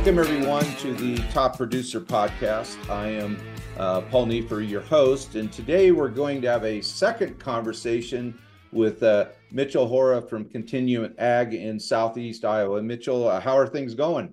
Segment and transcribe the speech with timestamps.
[0.00, 2.88] Welcome, everyone, to the Top Producer Podcast.
[2.88, 3.36] I am
[3.76, 8.40] uh, Paul Neiffer, your host, and today we're going to have a second conversation
[8.72, 12.80] with uh, Mitchell Hora from Continuum Ag in Southeast Iowa.
[12.80, 14.32] Mitchell, uh, how are things going?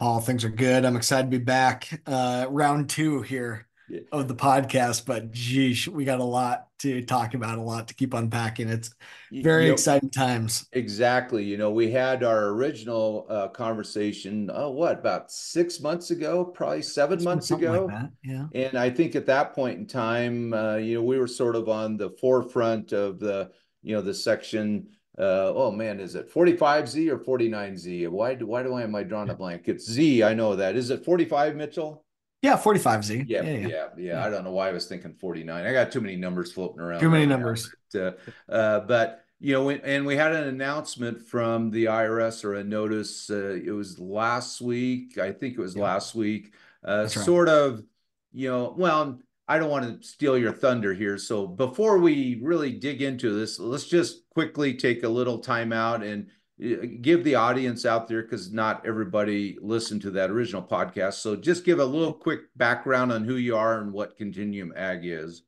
[0.00, 0.86] All things are good.
[0.86, 2.00] I'm excited to be back.
[2.06, 3.68] Uh, round two here
[4.12, 7.94] of the podcast, but geez, we got a lot to talk about, a lot to
[7.94, 8.68] keep unpacking.
[8.68, 8.94] It's
[9.30, 10.66] very you know, exciting times.
[10.72, 11.44] Exactly.
[11.44, 16.82] You know, we had our original uh, conversation, oh, what, about six months ago, probably
[16.82, 17.86] seven months ago.
[17.86, 18.46] Like yeah.
[18.54, 21.68] And I think at that point in time, uh, you know, we were sort of
[21.68, 23.50] on the forefront of the,
[23.82, 24.88] you know, the section.
[25.16, 28.08] Uh, oh man, is it 45Z or 49Z?
[28.08, 29.68] Why do why do I am I drawing a blank?
[29.68, 30.24] It's Z.
[30.24, 30.74] I know that.
[30.74, 32.03] Is it 45, Mitchell?
[32.44, 33.24] Yeah, 45Z.
[33.26, 34.24] Yeah, yeah, yeah, yeah, yeah.
[34.26, 35.64] I don't know why I was thinking 49.
[35.64, 37.00] I got too many numbers floating around.
[37.00, 37.74] Too many numbers.
[37.90, 42.56] But, uh, uh, but you know, and we had an announcement from the IRS or
[42.56, 43.30] a notice.
[43.30, 45.16] Uh, it was last week.
[45.16, 45.84] I think it was yeah.
[45.84, 46.52] last week.
[46.84, 47.82] Uh, sort of,
[48.30, 51.16] you know, well, I don't want to steal your thunder here.
[51.16, 56.02] So before we really dig into this, let's just quickly take a little time out
[56.02, 61.14] and give the audience out there because not everybody listened to that original podcast.
[61.14, 65.00] So just give a little quick background on who you are and what Continuum Ag
[65.02, 65.42] is.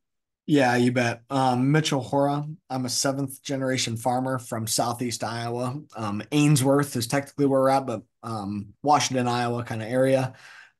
[0.45, 1.23] Yeah, you bet.
[1.29, 2.45] Um, Mitchell Hora.
[2.69, 5.81] I'm a seventh generation farmer from Southeast Iowa.
[5.95, 10.33] Um, Ainsworth is technically where we're at, but um, Washington, Iowa kind of area.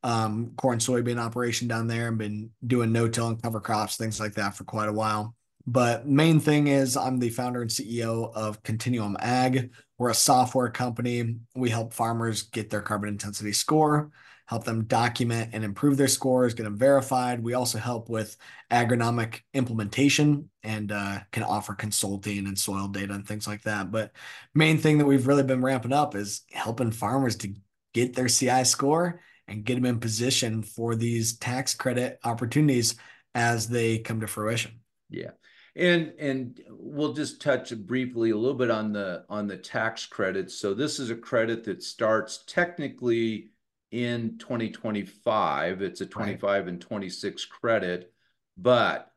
[0.04, 4.36] Um, corn soybean operation down there and been doing no-till and cover crops, things like
[4.36, 5.36] that for quite a while.
[5.70, 9.74] But main thing is I'm the founder and CEO of Continuum Ag.
[9.98, 11.36] We're a software company.
[11.56, 14.10] We help farmers get their carbon intensity score,
[14.46, 17.44] help them document and improve their scores, get them verified.
[17.44, 18.38] We also help with
[18.72, 23.92] agronomic implementation and uh, can offer consulting and soil data and things like that.
[23.92, 24.14] But
[24.56, 27.54] main thing that we've really been ramping up is helping farmers to
[27.94, 29.20] get their CI score
[29.50, 32.96] and get them in position for these tax credit opportunities
[33.36, 34.80] as they come to fruition.
[35.10, 35.32] Yeah.
[35.78, 40.56] And and we'll just touch briefly a little bit on the on the tax credits.
[40.56, 43.52] So this is a credit that starts technically
[43.92, 45.82] in 2025.
[45.84, 46.68] It's a 25 right.
[46.68, 48.12] and 26 credit,
[48.58, 49.12] but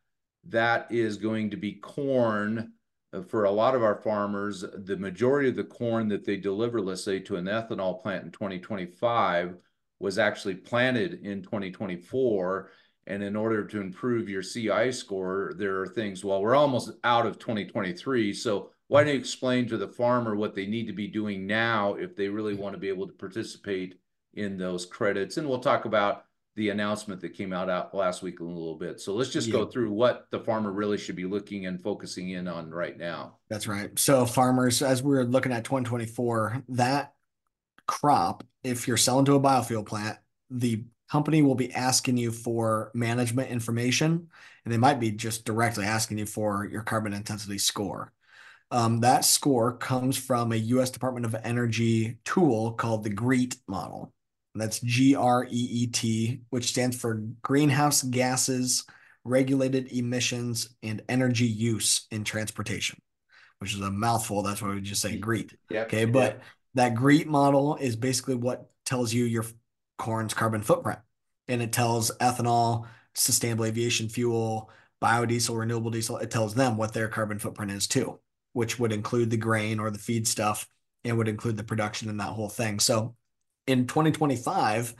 [0.48, 2.72] that is going to be corn
[3.12, 4.62] uh, for a lot of our farmers.
[4.84, 8.30] The majority of the corn that they deliver, let's say, to an ethanol plant in
[8.32, 9.56] 2025
[9.98, 12.70] was actually planted in 2024
[13.06, 17.26] and in order to improve your CI score, there are things, well, we're almost out
[17.26, 18.32] of 2023.
[18.32, 21.94] So why don't you explain to the farmer what they need to be doing now
[21.94, 23.98] if they really want to be able to participate
[24.34, 25.36] in those credits?
[25.36, 26.24] And we'll talk about
[26.56, 29.00] the announcement that came out, out last week in a little bit.
[29.00, 29.52] So let's just yeah.
[29.52, 33.38] go through what the farmer really should be looking and focusing in on right now.
[33.48, 33.96] That's right.
[33.98, 37.14] So farmers, as we're looking at 2024, that
[37.86, 40.18] crop, if you're selling to a biofuel plant,
[40.50, 44.28] the company will be asking you for management information,
[44.64, 48.12] and they might be just directly asking you for your carbon intensity score.
[48.70, 50.90] Um, that score comes from a U.S.
[50.90, 54.12] Department of Energy tool called the GREET model.
[54.54, 58.84] That's G R E E T, which stands for Greenhouse Gases,
[59.24, 63.00] Regulated Emissions, and Energy Use in Transportation,
[63.58, 64.42] which is a mouthful.
[64.42, 65.56] That's why we just say GREET.
[65.70, 65.86] Yep.
[65.86, 66.04] Okay.
[66.04, 66.42] But yep.
[66.74, 69.44] that GREET model is basically what tells you your
[70.00, 70.98] corn's carbon footprint.
[71.46, 74.70] And it tells ethanol, sustainable aviation fuel,
[75.02, 78.18] biodiesel, renewable diesel, it tells them what their carbon footprint is too,
[78.52, 80.66] which would include the grain or the feed stuff
[81.04, 82.80] and would include the production and that whole thing.
[82.80, 83.14] So
[83.66, 84.94] in 2025,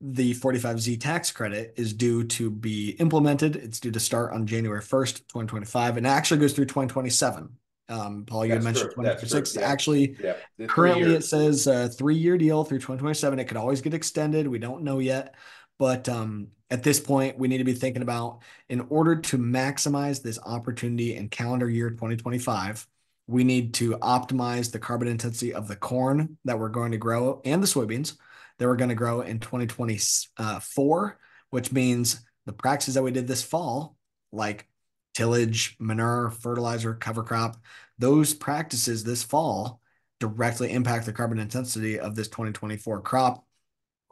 [0.00, 3.56] the 45Z tax credit is due to be implemented.
[3.56, 7.48] It's due to start on January 1st, 2025, and actually goes through 2027.
[7.88, 9.56] Um, Paul, you mentioned 2026.
[9.56, 9.62] Yeah.
[9.62, 10.34] Actually, yeah.
[10.66, 13.38] currently it says a three year deal through 2027.
[13.38, 14.46] It could always get extended.
[14.46, 15.34] We don't know yet.
[15.78, 20.22] But um, at this point, we need to be thinking about in order to maximize
[20.22, 22.86] this opportunity in calendar year 2025,
[23.26, 27.40] we need to optimize the carbon intensity of the corn that we're going to grow
[27.44, 28.16] and the soybeans
[28.58, 31.18] that we're going to grow in 2024,
[31.50, 33.96] which means the practices that we did this fall,
[34.32, 34.68] like
[35.14, 37.56] tillage, manure, fertilizer, cover crop,
[37.98, 39.80] those practices this fall
[40.20, 43.46] directly impact the carbon intensity of this 2024 crop.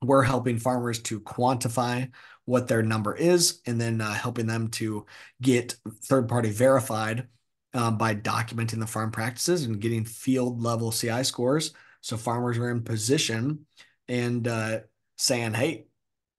[0.02, 2.10] We're helping farmers to quantify
[2.46, 5.06] what their number is and then uh, helping them to
[5.40, 7.28] get third party verified
[7.74, 11.72] um, by documenting the farm practices and getting field level CI scores.
[12.00, 13.66] So farmers are in position
[14.08, 14.80] and uh,
[15.16, 15.86] saying, hey,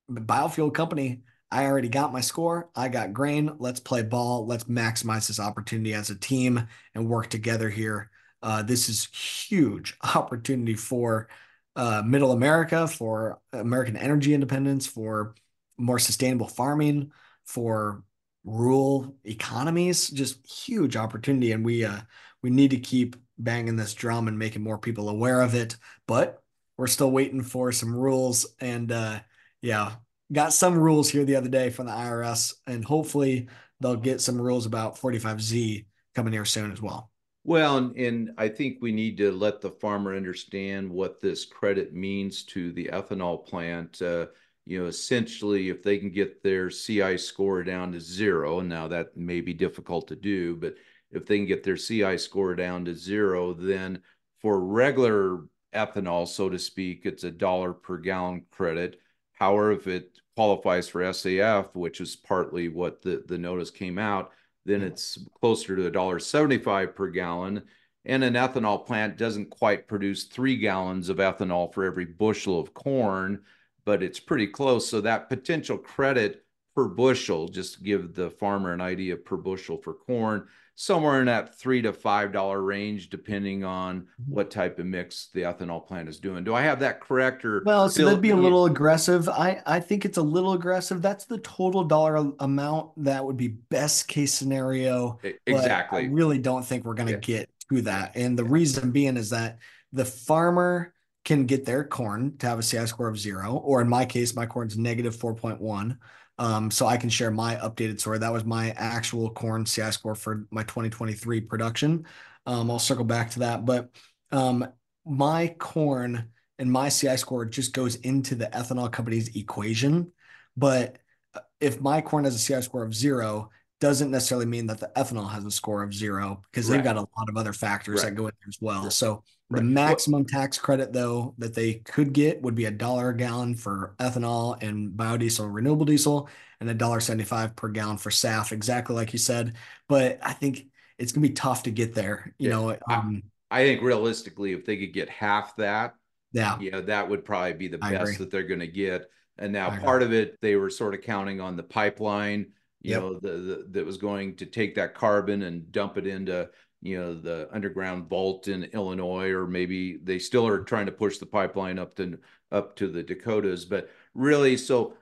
[0.09, 2.69] biofuel company, I already got my score.
[2.75, 3.51] I got grain.
[3.59, 4.45] Let's play ball.
[4.45, 8.09] Let's maximize this opportunity as a team and work together here.
[8.41, 11.27] Uh, this is huge opportunity for
[11.75, 15.35] uh, middle America, for American energy independence, for
[15.77, 17.11] more sustainable farming,
[17.43, 18.03] for
[18.43, 21.51] rural economies, just huge opportunity.
[21.51, 22.01] And we uh,
[22.41, 25.75] we need to keep banging this drum and making more people aware of it.
[26.07, 26.41] But
[26.77, 28.45] we're still waiting for some rules.
[28.59, 29.19] And uh,
[29.61, 29.95] yeah,
[30.31, 33.47] got some rules here the other day from the IRS, and hopefully
[33.79, 35.85] they'll get some rules about 45Z
[36.15, 37.11] coming here soon as well.
[37.43, 41.93] Well, and, and I think we need to let the farmer understand what this credit
[41.93, 44.01] means to the ethanol plant.
[44.01, 44.27] Uh,
[44.65, 48.87] you know, essentially, if they can get their CI score down to zero, and now
[48.87, 50.75] that may be difficult to do, but
[51.11, 54.01] if they can get their CI score down to zero, then
[54.39, 58.99] for regular ethanol, so to speak, it's a dollar per gallon credit.
[59.33, 60.10] However, if it
[60.41, 64.31] qualifies for SAF, which is partly what the, the notice came out,
[64.65, 67.61] then it's closer to a dollar seventy-five per gallon.
[68.05, 72.73] And an ethanol plant doesn't quite produce three gallons of ethanol for every bushel of
[72.73, 73.43] corn,
[73.85, 74.89] but it's pretty close.
[74.89, 76.43] So that potential credit
[76.75, 81.27] per bushel, just to give the farmer an idea per bushel for corn, somewhere in
[81.27, 84.33] that three to five dollar range, depending on mm-hmm.
[84.33, 86.43] what type of mix the ethanol plant is doing.
[86.43, 87.45] Do I have that correct?
[87.45, 89.29] Or well, so that'd be a little aggressive.
[89.29, 91.01] I I think it's a little aggressive.
[91.01, 95.19] That's the total dollar amount that would be best case scenario.
[95.45, 96.05] Exactly.
[96.05, 97.19] I really don't think we're going to yeah.
[97.19, 99.59] get to that, and the reason being is that
[99.93, 103.87] the farmer can get their corn to have a CI score of zero, or in
[103.87, 105.97] my case, my corn's negative 4.1.
[106.37, 108.17] Um, so I can share my updated score.
[108.17, 112.05] That was my actual corn CI score for my 2023 production.
[112.45, 113.89] Um, I'll circle back to that, but
[114.31, 114.67] um,
[115.05, 120.11] my corn and my CI score just goes into the ethanol company's equation.
[120.57, 120.97] But
[121.35, 123.49] uh, if my corn has a CI score of zero,
[123.79, 126.77] doesn't necessarily mean that the ethanol has a score of zero because right.
[126.77, 128.09] they've got a lot of other factors right.
[128.09, 128.83] that go in there as well.
[128.83, 128.93] Right.
[128.93, 133.17] So the maximum tax credit though that they could get would be a dollar a
[133.17, 138.51] gallon for ethanol and biodiesel renewable diesel and a dollar 75 per gallon for SAF,
[138.51, 139.55] exactly like you said.
[139.87, 140.67] But I think
[140.97, 142.33] it's gonna be tough to get there.
[142.37, 142.55] You yeah.
[142.55, 145.95] know, um, I, I, think realistically, if they could get half that,
[146.33, 149.09] yeah, yeah, that would probably be the best that they're gonna get.
[149.37, 153.01] And now part of it, they were sort of counting on the pipeline you yep.
[153.01, 156.49] know, the, the, that was going to take that carbon and dump it into,
[156.81, 161.17] you know, the underground vault in Illinois, or maybe they still are trying to push
[161.17, 162.17] the pipeline up to
[162.51, 163.65] up to the Dakotas.
[163.65, 164.95] But really, so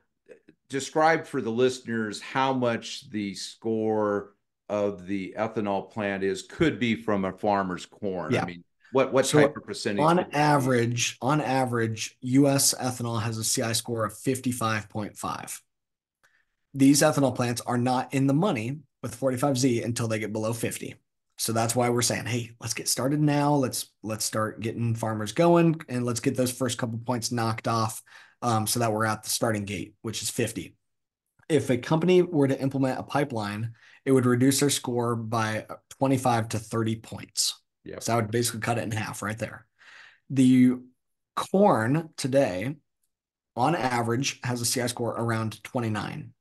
[0.69, 4.33] describe for the listeners how much the score
[4.67, 8.33] of the ethanol plant is could be from a farmer's corn.
[8.33, 8.43] Yeah.
[8.43, 10.01] I mean, what what so type of percentage?
[10.01, 12.73] On average, on average, U.S.
[12.73, 15.61] ethanol has a CI score of fifty five point five
[16.73, 20.95] these ethanol plants are not in the money with 45Z until they get below 50.
[21.39, 23.53] So that's why we're saying, hey, let's get started now.
[23.53, 28.03] Let's let's start getting farmers going and let's get those first couple points knocked off
[28.41, 30.75] um, so that we're at the starting gate, which is 50.
[31.47, 33.71] If a company were to implement a pipeline,
[34.03, 35.65] it would reduce their score by
[36.00, 37.62] 25 to 30 points.
[37.85, 38.03] Yep.
[38.03, 39.65] So I would basically cut it in half right there.
[40.30, 40.75] The
[41.38, 42.75] corn today,
[43.56, 46.33] on average, has a CI score around 29.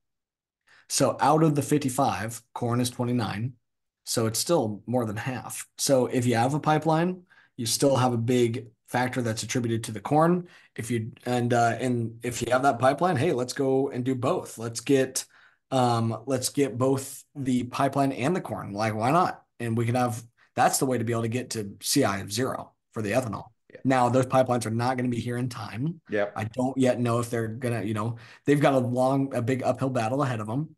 [0.89, 3.53] So out of the 55, corn is 29.
[4.09, 5.67] So it's still more than half.
[5.77, 7.25] So if you have a pipeline,
[7.59, 10.49] you still have a big factor that's attributed to the corn.
[10.75, 14.15] If you and uh, and if you have that pipeline, hey, let's go and do
[14.15, 14.57] both.
[14.57, 15.27] Let's get
[15.71, 18.73] um let's get both the pipeline and the corn.
[18.73, 19.43] Like why not?
[19.61, 20.23] And we can have
[20.57, 23.49] that's the way to be able to get to CI of zero for the ethanol.
[23.71, 23.81] Yeah.
[23.85, 26.01] Now those pipelines are not going to be here in time.
[26.09, 26.31] Yeah.
[26.35, 29.63] I don't yet know if they're gonna, you know, they've got a long, a big
[29.63, 30.75] uphill battle ahead of them.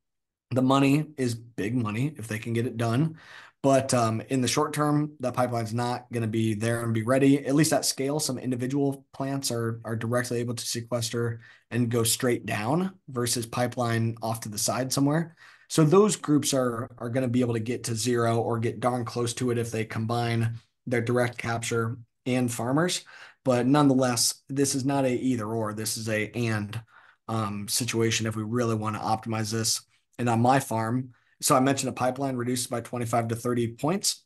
[0.51, 3.17] The money is big money if they can get it done.
[3.63, 7.03] But um, in the short term, that pipeline's not going to be there and be
[7.03, 7.45] ready.
[7.45, 11.41] At least at scale, some individual plants are are directly able to sequester
[11.71, 15.37] and go straight down versus pipeline off to the side somewhere.
[15.69, 18.81] So those groups are are going to be able to get to zero or get
[18.81, 23.05] darn close to it if they combine their direct capture and farmers.
[23.45, 25.75] But nonetheless, this is not a either or.
[25.75, 26.81] This is a and
[27.29, 29.83] um, situation if we really want to optimize this
[30.21, 34.23] and on my farm, so I mentioned a pipeline reduced by 25 to 30 points.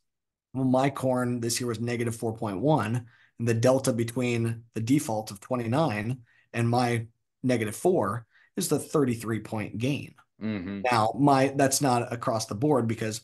[0.53, 3.05] Well, my corn this year was negative 4.1.
[3.39, 6.17] And the delta between the default of 29
[6.53, 7.07] and my
[7.43, 8.25] negative four
[8.57, 10.15] is the 33 point gain.
[10.41, 10.81] Mm-hmm.
[10.91, 13.21] Now, my that's not across the board because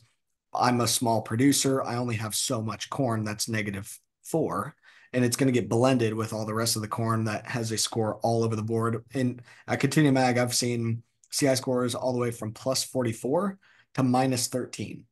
[0.54, 1.82] I'm a small producer.
[1.82, 4.74] I only have so much corn that's negative four,
[5.12, 7.70] and it's going to get blended with all the rest of the corn that has
[7.70, 9.04] a score all over the board.
[9.14, 11.02] And at Continuum Ag, I've seen
[11.32, 13.58] CI scores all the way from plus 44
[13.94, 15.04] to minus 13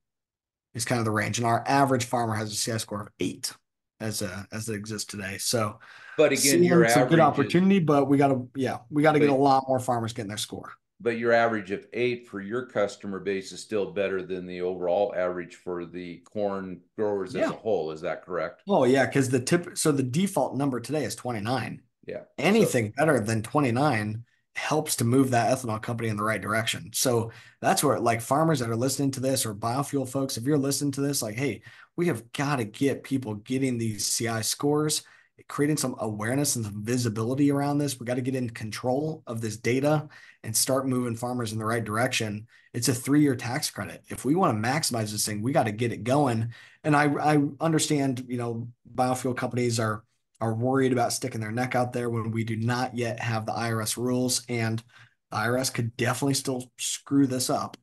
[0.74, 1.38] is kind of the range.
[1.38, 3.52] And our average farmer has a CI score of eight.
[4.00, 5.36] as a as it exists today.
[5.38, 5.78] So,
[6.16, 9.18] but again, your average good opportunity, is, but we got to yeah, we got to
[9.20, 10.72] get a lot more farmers getting their score.
[11.02, 15.14] But your average of eight for your customer base is still better than the overall
[15.16, 17.44] average for the corn growers yeah.
[17.44, 17.90] as a whole.
[17.90, 18.62] Is that correct?
[18.68, 21.82] Oh yeah, because the tip so the default number today is twenty nine.
[22.06, 24.24] Yeah, anything so, better than twenty nine
[24.60, 26.90] helps to move that ethanol company in the right direction.
[26.92, 30.58] So that's where like farmers that are listening to this or biofuel folks, if you're
[30.58, 31.62] listening to this, like, hey,
[31.96, 35.02] we have got to get people getting these CI scores,
[35.48, 37.98] creating some awareness and some visibility around this.
[37.98, 40.08] We got to get in control of this data
[40.44, 42.46] and start moving farmers in the right direction.
[42.74, 44.04] It's a three-year tax credit.
[44.08, 46.52] If we want to maximize this thing, we got to get it going.
[46.84, 50.04] And I I understand, you know, biofuel companies are
[50.40, 53.52] are worried about sticking their neck out there when we do not yet have the
[53.52, 54.44] IRS rules.
[54.49, 54.82] And
[55.30, 57.76] the IRS could definitely still screw this up.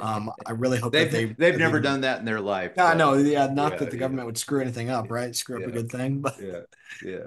[0.00, 2.72] Um, I really hope they've, they they've never done that in their life.
[2.76, 4.26] Yeah, no, yeah, not yeah, that the government yeah.
[4.26, 5.34] would screw anything up, right?
[5.34, 6.60] Screw up a good thing, but yeah,
[7.02, 7.24] yeah.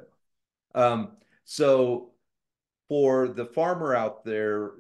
[0.76, 1.14] Um,
[1.44, 2.12] so
[2.88, 4.74] for the farmer out there,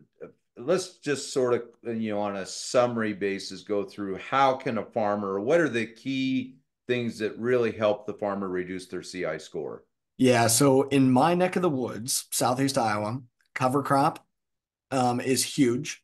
[0.57, 1.63] let's just sort of
[1.97, 5.85] you know on a summary basis go through how can a farmer what are the
[5.85, 6.55] key
[6.87, 9.83] things that really help the farmer reduce their CI score?
[10.17, 10.47] Yeah.
[10.47, 13.21] So in my neck of the woods, Southeast Iowa,
[13.53, 14.25] cover crop
[14.91, 16.01] um, is huge.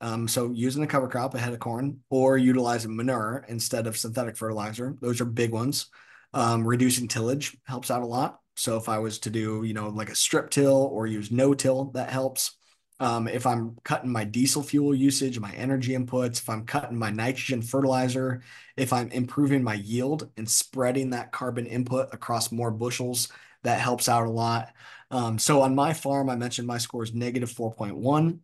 [0.00, 4.36] Um, so using a cover crop ahead of corn or utilizing manure instead of synthetic
[4.36, 5.86] fertilizer, those are big ones.
[6.32, 8.40] Um, reducing tillage helps out a lot.
[8.56, 11.54] So if I was to do, you know, like a strip till or use no
[11.54, 12.56] till, that helps.
[13.00, 17.10] Um, if I'm cutting my diesel fuel usage, my energy inputs, if I'm cutting my
[17.10, 18.42] nitrogen fertilizer,
[18.76, 23.28] if I'm improving my yield and spreading that carbon input across more bushels,
[23.64, 24.72] that helps out a lot.
[25.10, 28.38] Um, so on my farm, I mentioned my score is negative 4.1.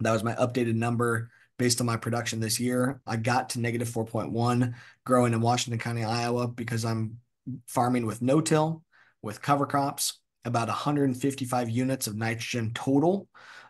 [0.00, 3.00] That was my updated number based on my production this year.
[3.06, 7.18] I got to negative 4.1 growing in Washington County, Iowa, because I'm
[7.66, 8.82] farming with no till,
[9.20, 13.28] with cover crops, about 155 units of nitrogen total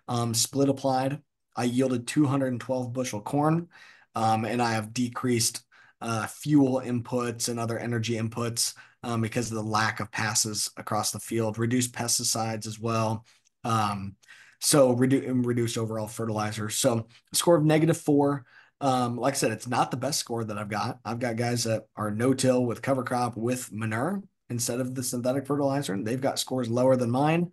[0.09, 1.21] um, split applied.
[1.57, 3.69] I yielded 212 bushel corn,
[4.15, 5.63] um, and I have decreased
[6.01, 11.11] uh, fuel inputs and other energy inputs um, because of the lack of passes across
[11.11, 13.25] the field, reduced pesticides as well.
[13.65, 14.17] Um,
[14.61, 16.69] so redu- reduced overall fertilizer.
[16.71, 18.45] So score of negative four.
[18.81, 20.99] Um, like I said, it's not the best score that I've got.
[21.05, 25.47] I've got guys that are no-till with cover crop with manure instead of the synthetic
[25.47, 25.93] fertilizer.
[25.95, 27.53] and They've got scores lower than mine.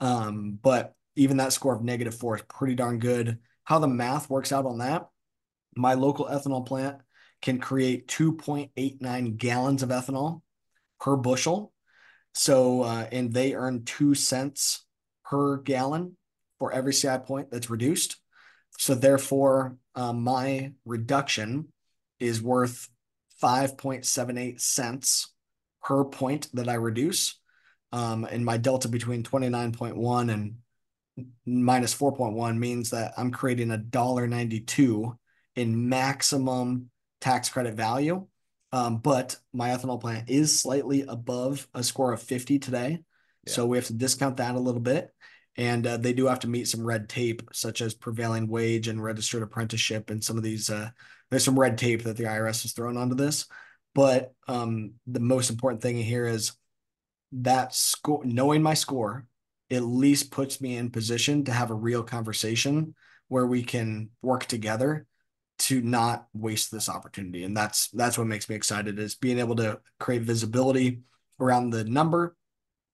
[0.00, 3.38] Um, but even that score of negative four is pretty darn good.
[3.64, 5.08] How the math works out on that,
[5.76, 6.98] my local ethanol plant
[7.42, 10.42] can create 2.89 gallons of ethanol
[11.00, 11.72] per bushel.
[12.34, 14.84] So, uh, and they earn two cents
[15.24, 16.16] per gallon
[16.58, 18.16] for every CI point that's reduced.
[18.78, 21.72] So, therefore, uh, my reduction
[22.20, 22.88] is worth
[23.42, 25.32] 5.78 cents
[25.82, 27.40] per point that I reduce.
[27.90, 30.56] Um, and my delta between 29.1 and
[31.46, 35.16] minus 4.1 means that I'm creating a dollar 92
[35.56, 38.26] in maximum tax credit value.
[38.72, 43.00] Um, but my ethanol plant is slightly above a score of 50 today.
[43.46, 43.52] Yeah.
[43.52, 45.10] So we have to discount that a little bit.
[45.56, 49.02] And uh, they do have to meet some red tape, such as prevailing wage and
[49.02, 50.10] registered apprenticeship.
[50.10, 50.90] And some of these, uh,
[51.30, 53.46] there's some red tape that the IRS has thrown onto this.
[53.94, 56.52] But um, the most important thing here is
[57.32, 59.26] that score, knowing my score
[59.70, 62.94] at least puts me in position to have a real conversation
[63.28, 65.06] where we can work together
[65.58, 67.44] to not waste this opportunity.
[67.44, 71.00] And that's that's what makes me excited is being able to create visibility
[71.40, 72.36] around the number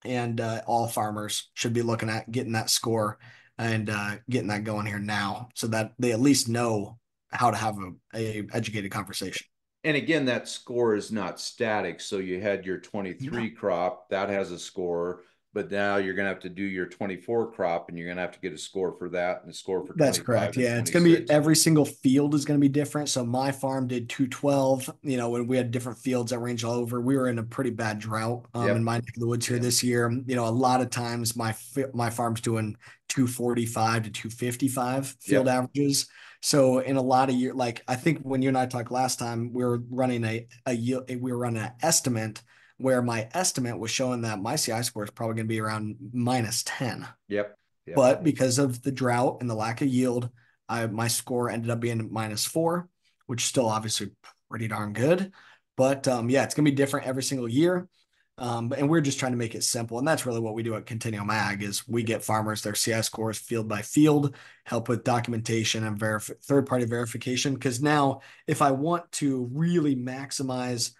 [0.04, 3.18] and uh, all farmers should be looking at getting that score
[3.58, 6.98] and uh, getting that going here now so that they at least know
[7.30, 9.46] how to have a, a educated conversation.
[9.82, 12.00] And again that score is not static.
[12.00, 15.22] So you had your 23 crop that has a score
[15.54, 18.20] but now you're going to have to do your 24 crop and you're going to
[18.22, 20.90] have to get a score for that and a score for that's correct yeah it's
[20.90, 24.08] going to be every single field is going to be different so my farm did
[24.10, 27.38] 212 you know when we had different fields that range all over we were in
[27.38, 28.76] a pretty bad drought um, yep.
[28.76, 29.62] in my neck of the woods here yep.
[29.62, 31.54] this year you know a lot of times my
[31.94, 32.76] my farm's doing
[33.08, 35.54] 245 to 255 field yep.
[35.54, 36.08] averages
[36.40, 39.18] so in a lot of year like i think when you and i talked last
[39.18, 40.76] time we were running a, a
[41.16, 42.42] we were running an estimate
[42.78, 45.96] where my estimate was showing that my CI score is probably going to be around
[46.12, 47.06] minus 10.
[47.28, 47.56] Yep.
[47.86, 47.96] yep.
[47.96, 50.30] But because of the drought and the lack of yield,
[50.68, 52.88] I, my score ended up being minus four,
[53.26, 54.10] which is still obviously
[54.50, 55.32] pretty darn good.
[55.76, 57.88] But um, yeah, it's going to be different every single year.
[58.36, 59.98] Um, and we're just trying to make it simple.
[59.98, 63.02] And that's really what we do at Continuum Ag is we get farmers their CI
[63.02, 67.54] scores field by field, help with documentation and verif- third party verification.
[67.54, 70.92] Because now if I want to really maximize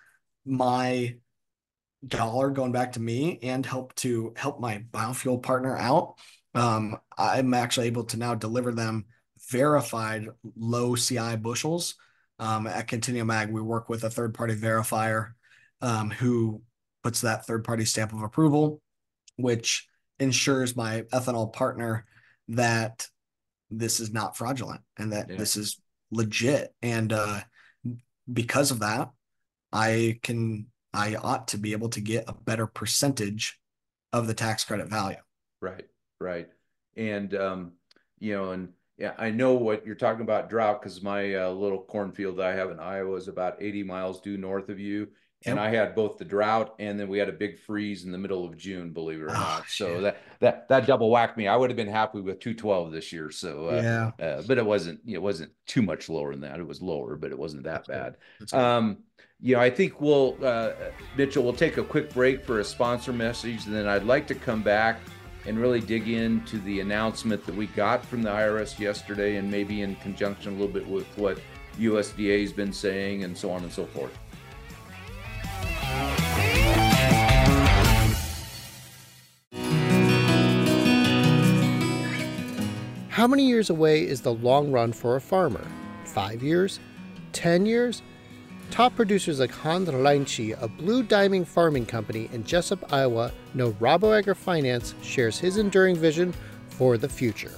[0.47, 1.17] my
[2.07, 6.15] dollar going back to me and help to help my biofuel partner out.
[6.55, 9.07] Um, I'm actually able to now deliver them
[9.51, 11.97] verified low CI bushels.
[12.39, 15.33] Um, at Continuum Ag, we work with a third party verifier
[15.81, 16.63] um, who
[17.03, 18.81] puts that third party stamp of approval,
[19.37, 19.87] which
[20.19, 22.07] ensures my ethanol partner
[22.49, 23.07] that
[23.71, 25.37] this is not fraudulent and that yeah.
[25.37, 25.81] this is
[26.11, 26.73] legit.
[26.83, 27.41] And uh,
[28.33, 29.11] because of that,
[29.73, 33.59] I can I ought to be able to get a better percentage
[34.13, 35.17] of the tax credit value.
[35.61, 35.87] Right,
[36.21, 36.49] right,
[36.97, 37.73] and um,
[38.19, 41.83] you know, and yeah, I know what you're talking about drought because my uh, little
[41.83, 45.09] cornfield that I have in Iowa is about 80 miles due north of you,
[45.47, 48.19] and I had both the drought and then we had a big freeze in the
[48.19, 49.65] middle of June, believe it or oh, not.
[49.69, 51.49] So that that that double whacked me.
[51.49, 53.31] I would have been happy with 212 this year.
[53.31, 53.81] So uh,
[54.21, 55.01] yeah, uh, but it wasn't.
[55.07, 56.59] It wasn't too much lower than that.
[56.59, 58.77] It was lower, but it wasn't that That's bad.
[58.77, 58.99] Um,
[59.41, 60.73] you know, I think we'll uh,
[61.17, 61.43] Mitchell.
[61.43, 64.63] We'll take a quick break for a sponsor message, and then I'd like to come
[64.63, 65.01] back
[65.47, 69.83] and really dig into the announcement that we got from the IRS yesterday, and maybe
[69.83, 71.39] in conjunction a little bit with what
[71.79, 74.17] USDA has been saying, and so on and so forth.
[83.25, 85.67] How many years away is the long run for a farmer?
[86.05, 86.79] Five years?
[87.33, 88.03] Ten years?
[88.71, 94.23] Top producers like Hans Reinche of Blue Diamond Farming Company in Jesup, Iowa, know Rabo
[94.23, 96.35] AgriFinance shares his enduring vision
[96.69, 97.53] for the future.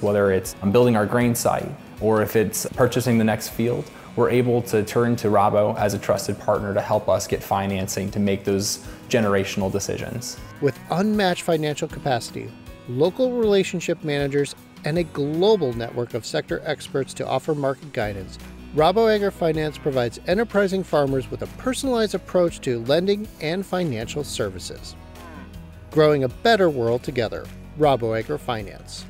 [0.00, 1.70] Whether it's um, building our grain site
[2.00, 6.00] or if it's purchasing the next field, we're able to turn to Rabo as a
[6.00, 10.36] trusted partner to help us get financing to make those generational decisions.
[10.60, 12.50] With unmatched financial capacity,
[12.88, 18.38] local relationship managers, and a global network of sector experts to offer market guidance,
[18.76, 24.94] Rabo AgriFinance provides enterprising farmers with a personalized approach to lending and financial services.
[25.90, 27.44] Growing a better world together,
[27.78, 29.02] Rabo AgriFinance.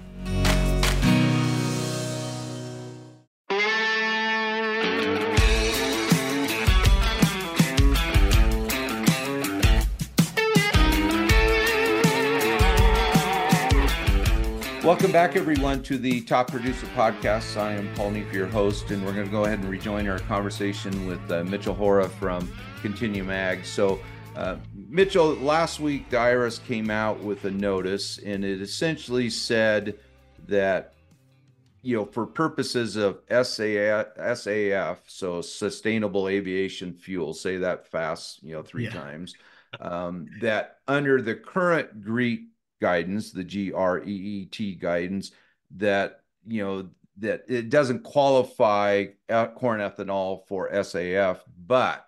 [14.96, 17.60] Welcome back, everyone, to the Top Producer Podcast.
[17.60, 20.20] I am Paul Neiffer, your host, and we're going to go ahead and rejoin our
[20.20, 23.66] conversation with uh, Mitchell Hora from Continuum Ag.
[23.66, 24.00] So,
[24.36, 24.56] uh,
[24.88, 29.98] Mitchell, last week the IRS came out with a notice, and it essentially said
[30.48, 30.94] that,
[31.82, 38.54] you know, for purposes of SAF, SAF so Sustainable Aviation Fuel, say that fast, you
[38.54, 38.92] know, three yeah.
[38.92, 39.34] times,
[39.78, 42.44] um, that under the current GREET
[42.80, 45.32] guidance, the G R E E T guidance,
[45.76, 52.06] that you know that it doesn't qualify corn ethanol for SAF, but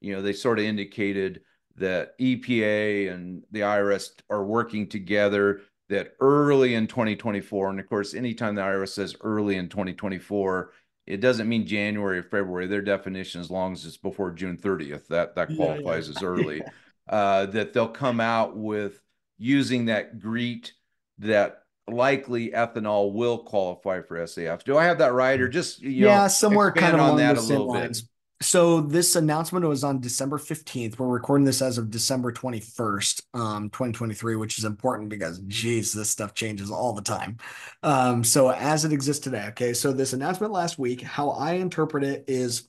[0.00, 1.42] you know they sort of indicated
[1.76, 8.14] that EPA and the IRS are working together that early in 2024, and of course,
[8.14, 10.72] anytime the IRS says early in 2024,
[11.06, 12.66] it doesn't mean January or February.
[12.66, 16.18] Their definition, as long as it's before June 30th, that that qualifies yeah, yeah.
[16.18, 16.62] as early.
[17.08, 19.00] uh, that they'll come out with
[19.38, 20.72] using that GREET
[21.18, 24.64] that likely ethanol will qualify for SAF.
[24.64, 27.40] Do I have that right, or just yeah, know, somewhere kind of on that a
[27.40, 28.02] little lines.
[28.02, 28.10] bit?
[28.42, 30.98] So this announcement was on December 15th.
[30.98, 36.10] We're recording this as of December 21st, um, 2023, which is important because geez, this
[36.10, 37.38] stuff changes all the time.
[37.82, 39.72] Um, so as it exists today, okay.
[39.72, 42.68] So this announcement last week, how I interpret it is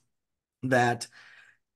[0.63, 1.08] that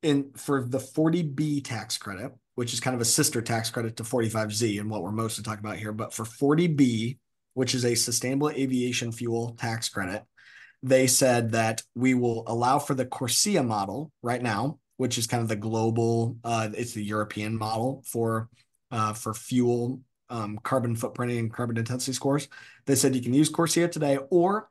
[0.03, 4.03] in for the 40B tax credit, which is kind of a sister tax credit to
[4.03, 5.91] 45Z and what we're mostly talking about here.
[5.91, 7.17] But for 40B,
[7.53, 10.23] which is a sustainable aviation fuel tax credit,
[10.83, 15.43] they said that we will allow for the CORSIA model right now, which is kind
[15.43, 18.49] of the global, uh, it's the European model for
[18.91, 22.47] uh, for fuel um, carbon footprinting and carbon intensity scores.
[22.85, 24.69] They said you can use CORSIA today, or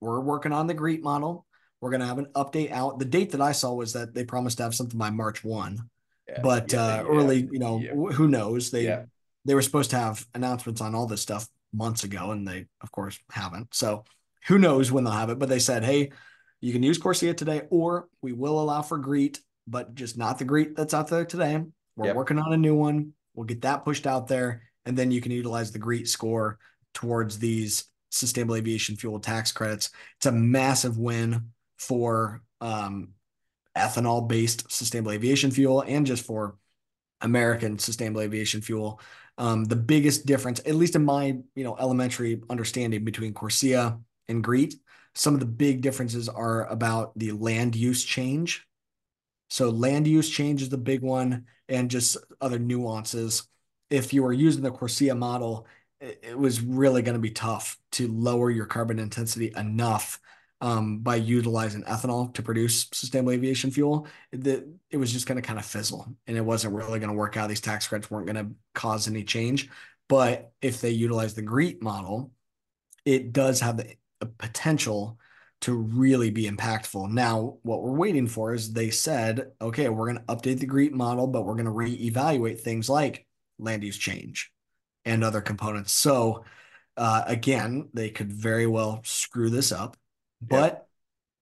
[0.00, 1.46] we're working on the GREET model.
[1.80, 2.98] We're going to have an update out.
[2.98, 5.78] The date that I saw was that they promised to have something by March 1
[6.42, 8.70] but yeah, uh, early, you know, who knows?
[8.70, 9.04] They
[9.44, 12.90] they were supposed to have announcements on all this stuff months ago, and they of
[12.90, 13.74] course haven't.
[13.74, 14.04] So
[14.46, 15.38] who knows when they'll have it?
[15.38, 16.10] But they said, hey,
[16.60, 20.44] you can use CORSIA today, or we will allow for GREET, but just not the
[20.44, 21.62] GREET that's out there today.
[21.96, 22.16] We're yep.
[22.16, 23.12] working on a new one.
[23.34, 26.58] We'll get that pushed out there, and then you can utilize the GREET score
[26.94, 29.90] towards these sustainable aviation fuel tax credits.
[30.18, 33.10] It's a massive win for um,
[33.76, 36.56] ethanol based sustainable aviation fuel and just for
[37.20, 39.00] American sustainable aviation fuel.
[39.38, 44.42] Um, the biggest difference, at least in my you know elementary understanding between CORSIA and
[44.42, 44.74] GREET,
[45.14, 48.66] some of the big differences are about the land use change
[49.48, 53.44] So land use change is the big one, and just other nuances.
[53.90, 55.66] If you are using the CORSIA model,
[56.00, 60.20] it was really going to be tough to lower your carbon intensity enough
[60.60, 64.06] um, by utilizing ethanol to produce sustainable aviation fuel.
[64.32, 67.16] That it was just going to kind of fizzle, and it wasn't really going to
[67.16, 67.48] work out.
[67.48, 69.68] These tax credits weren't going to cause any change.
[70.08, 72.32] But if they utilize the GREET model,
[73.04, 73.96] it does have the
[74.38, 75.18] potential
[75.62, 77.10] to really be impactful.
[77.10, 80.92] Now, what we're waiting for is they said, okay, we're going to update the GREET
[80.92, 83.26] model, but we're going to reevaluate things like
[83.58, 84.52] land use change
[85.04, 85.92] and other components.
[85.92, 86.44] So,
[86.96, 89.96] uh, again, they could very well screw this up,
[90.40, 90.88] but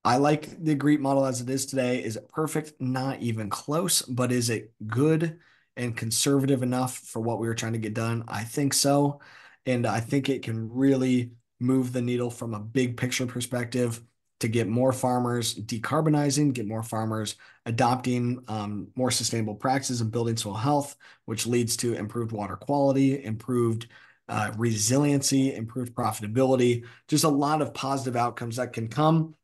[0.05, 2.03] I like the GREET model as it is today.
[2.03, 2.75] Is it perfect?
[2.81, 5.39] Not even close, but is it good
[5.77, 8.25] and conservative enough for what we were trying to get done?
[8.29, 9.21] I think so.
[9.67, 14.03] And I think it can really move the needle from a big picture perspective
[14.41, 20.37] to get more farmers decarbonizing, get more farmers adopting um, more sustainable practices and building
[20.37, 23.87] soil health, which leads to improved water quality, improved
[24.29, 29.35] uh, resiliency, improved profitability, just a lot of positive outcomes that can come.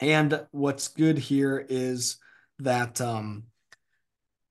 [0.00, 2.18] And what's good here is
[2.60, 3.44] that um,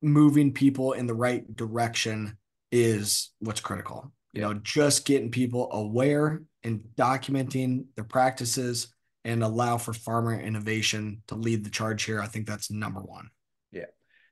[0.01, 2.37] moving people in the right direction
[2.71, 4.11] is what's critical.
[4.33, 11.23] You know, just getting people aware and documenting their practices and allow for farmer innovation
[11.27, 12.21] to lead the charge here.
[12.21, 13.29] I think that's number one.
[13.71, 13.85] Yeah.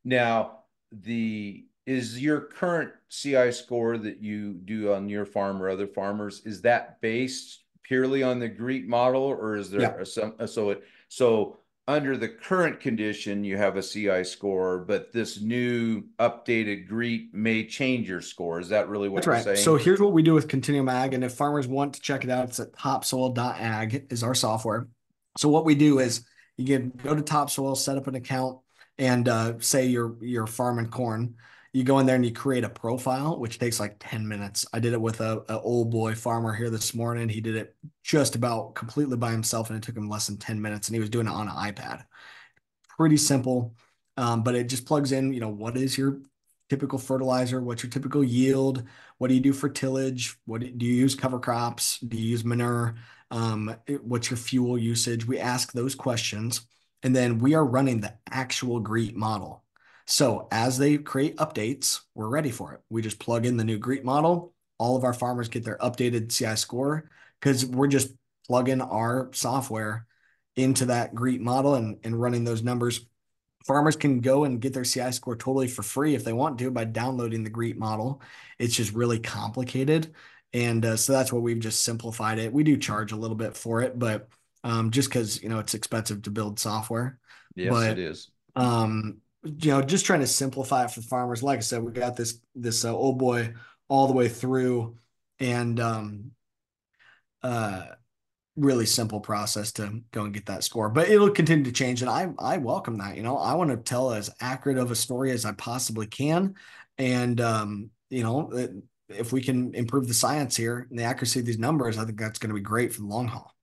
[0.03, 0.59] Now,
[0.91, 6.41] the is your current CI score that you do on your farm or other farmers
[6.45, 10.03] is that based purely on the GREET model, or is there yeah.
[10.03, 15.39] some so it so under the current condition, you have a CI score, but this
[15.39, 18.59] new updated GREET may change your score.
[18.59, 19.43] Is that really what That's you're right.
[19.43, 19.57] saying?
[19.57, 21.13] So here's what we do with Continuum Ag.
[21.13, 24.87] And if farmers want to check it out, it's at topsoil.ag is our software.
[25.37, 26.25] So what we do is
[26.57, 28.59] you can go to Topsoil, set up an account,
[28.97, 31.35] and uh, say you're you're farming corn
[31.75, 34.65] you go in there and you create a profile, which takes like 10 minutes.
[34.71, 37.27] I did it with a, a, old boy farmer here this morning.
[37.27, 40.61] He did it just about completely by himself, and it took him less than 10
[40.61, 42.05] minutes, and he was doing it on an iPad.
[42.88, 43.75] Pretty simple,
[44.15, 45.33] um, but it just plugs in.
[45.33, 46.21] You know, what is your
[46.69, 47.59] typical fertilizer?
[47.59, 48.83] What's your typical yield?
[49.17, 50.38] What do you do for tillage?
[50.45, 51.99] What do, you use cover crops?
[51.99, 52.95] Do you use manure?
[53.31, 55.27] Um, what's your fuel usage?
[55.27, 56.65] We ask those questions,
[57.03, 59.64] and then we are running the actual GREET model
[60.05, 62.81] so as they create updates, we're ready for it.
[62.89, 64.53] We just plug in the new GREET model.
[64.77, 68.13] All of our farmers get their updated CI score because we're just
[68.47, 70.05] plugging our software
[70.55, 73.05] into that GREET model and, and running those numbers.
[73.65, 76.69] Farmers can go and get their CI score totally for free if they want to
[76.69, 78.21] by downloading the GREET model.
[78.59, 80.13] It's just really complicated.
[80.53, 82.53] And uh, so that's what we've just simplified it.
[82.53, 84.29] We do charge a little bit for it, but
[84.63, 87.17] um, just because, you know, it's expensive to build software.
[87.55, 88.29] Yes, but, it is.
[88.55, 91.43] Um, you know, just trying to simplify it for farmers.
[91.43, 93.53] Like I said, we got this this uh, old boy
[93.88, 94.97] all the way through,
[95.39, 96.31] and um,
[97.43, 97.86] uh,
[98.55, 100.89] really simple process to go and get that score.
[100.89, 103.15] But it'll continue to change, and I I welcome that.
[103.15, 106.55] You know, I want to tell as accurate of a story as I possibly can,
[106.97, 108.51] and um, you know,
[109.10, 112.19] if we can improve the science here and the accuracy of these numbers, I think
[112.19, 113.54] that's going to be great for the long haul.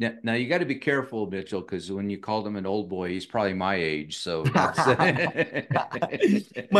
[0.00, 2.88] Now, now you got to be careful, Mitchell, because when you called him an old
[2.88, 4.18] boy, he's probably my age.
[4.18, 4.70] So my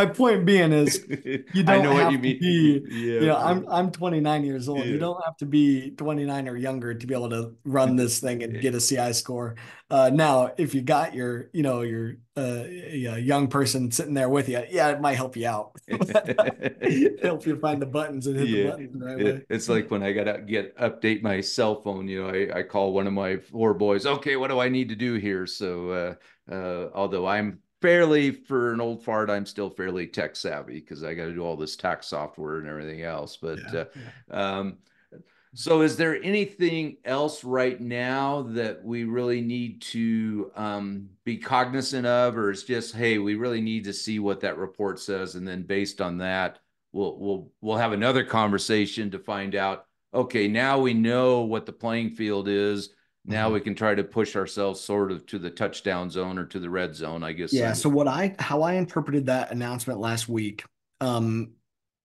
[0.13, 1.05] point being is,
[1.53, 2.39] you don't know have to mean.
[2.39, 2.81] be.
[2.89, 4.79] Yeah, you know, I'm I'm 29 years old.
[4.79, 4.85] Yeah.
[4.85, 8.41] You don't have to be 29 or younger to be able to run this thing
[8.41, 9.57] and get a CI score.
[9.91, 14.47] Uh, now, if you got your, you know, your uh, young person sitting there with
[14.47, 15.71] you, yeah, it might help you out.
[17.23, 18.63] help you find the buttons and hit yeah.
[18.63, 22.07] the buttons right it, It's like when I got to get update my cell phone.
[22.07, 24.05] You know, I, I call one of my four boys.
[24.05, 25.45] Okay, what do I need to do here?
[25.45, 25.89] So,
[26.49, 31.03] uh, uh, although I'm fairly for an old fart, I'm still fairly tech savvy because
[31.03, 33.37] I got to do all this tax software and everything else.
[33.37, 34.57] But yeah, uh, yeah.
[34.57, 34.77] Um,
[35.55, 42.05] so, is there anything else right now that we really need to um, be cognizant
[42.05, 45.47] of, or is just hey, we really need to see what that report says, and
[45.47, 46.59] then based on that,
[46.91, 49.85] we'll we'll we'll have another conversation to find out.
[50.13, 52.89] Okay, now we know what the playing field is.
[53.25, 53.53] Now mm-hmm.
[53.53, 56.69] we can try to push ourselves sort of to the touchdown zone or to the
[56.69, 57.53] red zone, I guess.
[57.53, 57.73] Yeah.
[57.73, 60.63] So what I how I interpreted that announcement last week,
[61.01, 61.51] um,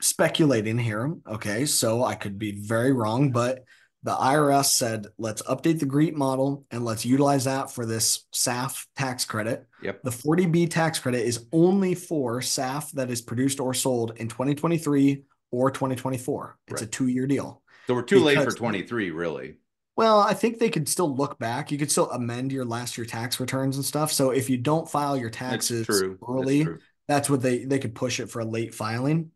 [0.01, 1.15] speculating here.
[1.27, 3.65] Okay, so I could be very wrong, but
[4.05, 8.87] the IRS said, let's update the GREET model and let's utilize that for this SAF
[8.97, 9.67] tax credit.
[9.83, 10.03] Yep.
[10.03, 15.23] The 40B tax credit is only for SAF that is produced or sold in 2023
[15.51, 16.59] or 2024.
[16.69, 16.83] It's right.
[16.83, 17.63] a two year deal.
[17.87, 19.57] So we're too because, late for 23, really.
[19.97, 21.71] Well, I think they could still look back.
[21.71, 24.11] You could still amend your last year tax returns and stuff.
[24.13, 25.87] So if you don't file your taxes.
[25.87, 26.79] That's early, true.
[27.07, 29.31] that's what they they could push it for a late filing.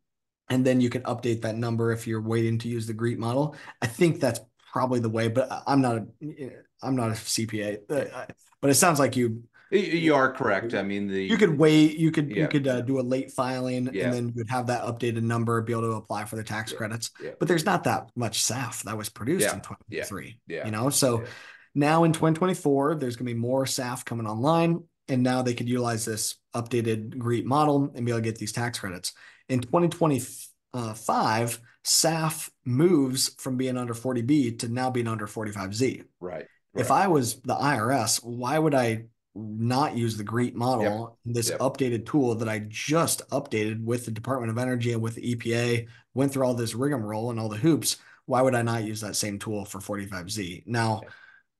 [0.50, 3.54] And then you can update that number if you're waiting to use the GREET model.
[3.82, 4.40] I think that's
[4.72, 6.06] probably the way, but I'm not a
[6.82, 7.78] I'm not a CPA.
[7.90, 8.26] Uh,
[8.60, 10.72] But it sounds like you You are correct.
[10.74, 11.22] I mean, the.
[11.24, 14.04] you could wait, you could you could uh, do a late filing Yeah.
[14.06, 16.78] and then you'd have that updated number, be able to apply for the tax Yeah.
[16.78, 17.10] credits.
[17.22, 17.30] Yeah.
[17.38, 19.54] But there's not that much SAF that was produced Yeah.
[19.54, 20.40] in 2023.
[20.46, 20.64] Yeah.
[20.64, 21.26] You know, so Yeah.
[21.74, 25.68] now in 2024, there's going to be more SAF coming online, and now they could
[25.68, 29.12] utilize this updated GREET model and be able to get these tax credits.
[29.50, 36.04] In 2025, SAF moves from being under 40B to now being under 45Z.
[36.20, 36.46] Right.
[36.74, 36.90] If.
[36.90, 39.06] I was the IRS, why would I
[39.38, 41.60] not use the GREET model, this Yep.
[41.60, 45.86] updated tool that I just updated with the Department of Energy and with the EPA,
[46.14, 47.96] went through all this rigmarole and all the hoops?
[48.26, 50.64] Why would I not use that same tool for 45Z?
[50.66, 51.02] Now.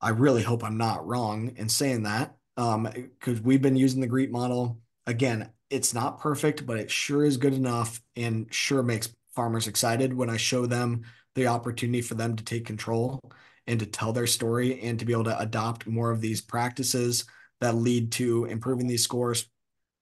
[0.01, 4.07] I really hope I'm not wrong in saying that, um, because we've been using the
[4.07, 4.79] GREET model.
[5.09, 10.15] Again, it's not perfect, but it sure is good enough and sure makes farmers excited
[10.15, 11.03] when I show them
[11.35, 13.19] the opportunity for them to take control
[13.67, 17.25] and to tell their story and to be able to adopt more of these practices
[17.61, 19.47] that lead to improving these scores.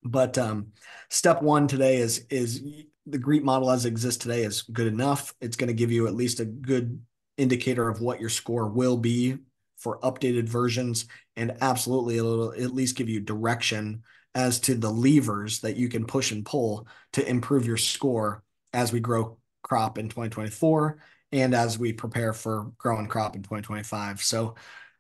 [0.03, 0.69] But um,
[1.11, 2.63] step one today is is
[3.07, 5.35] the GREET model as it exists today is good enough.
[5.41, 7.01] It's going to give you at least a good
[7.39, 9.39] indicator of what your score will be
[9.77, 14.03] for updated versions, and absolutely it'll at least give you direction
[14.35, 18.43] as to the levers that you can push and pull to improve your score
[18.73, 20.99] as we grow crop in 2024
[21.33, 24.23] and as we prepare for growing crop in 2025.
[24.23, 24.55] So,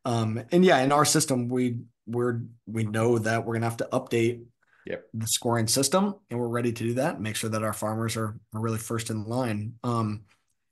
[0.05, 3.89] um, and yeah, in our system, we we're we know that we're gonna have to
[3.93, 4.45] update
[4.87, 5.09] Yep.
[5.15, 7.21] the scoring system, and we're ready to do that.
[7.21, 9.75] Make sure that our farmers are are really first in line.
[9.83, 10.23] Um,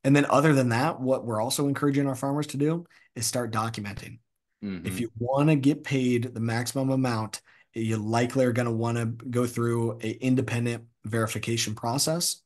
[0.04, 2.84] and then other than that, what we're also encouraging our farmers to do
[3.16, 4.20] is start documenting.
[4.62, 4.86] Mhm.
[4.86, 7.40] If you want to get paid the maximum amount,
[7.72, 12.40] you likely are going to want to go through a independent verification process,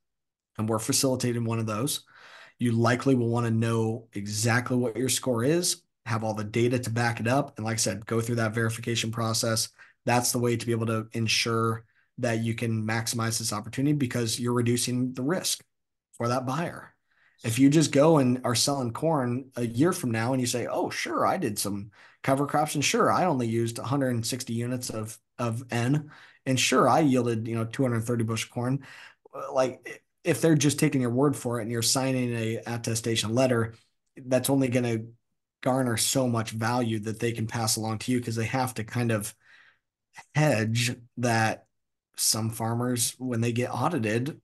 [0.57, 2.05] and we're facilitating one of those.
[2.59, 6.79] You likely will want to know exactly what your score is, have all the data
[6.79, 9.69] to back it up, and like I said, go through that verification process.
[10.07, 11.85] That's the way to be able to ensure
[12.17, 15.63] that you can maximize this opportunity because you're reducing the risk
[16.13, 16.95] for that buyer.
[17.45, 20.67] If you just go and are selling corn a year from now and you say,
[20.67, 21.91] "Oh, sure, I did some
[22.23, 26.11] cover crops and sure, I only used 160 units of of N
[26.47, 28.81] and sure, I yielded, you know, 230 bushel corn."
[29.53, 33.75] Like if they're just taking your word for it and you're signing a attestation letter,
[34.17, 35.07] that's only going to
[35.63, 38.85] garner so much value that they can pass along to you because they have to
[38.85, 39.35] kind of
[40.35, 41.67] hedge that
[42.17, 44.41] some farmers when they get audited,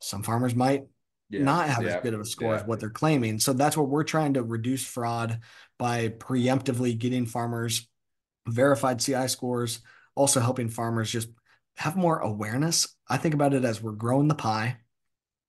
[0.00, 0.84] some farmers might
[1.28, 3.38] Yeah, not have yeah, as good of a score as what they're claiming.
[3.38, 5.40] So that's what we're trying to reduce fraud
[5.78, 7.88] by preemptively getting farmers
[8.48, 9.80] verified CI scores,
[10.14, 11.28] also helping farmers just
[11.76, 12.88] have more awareness.
[13.08, 14.78] I think about it as we're growing the pie.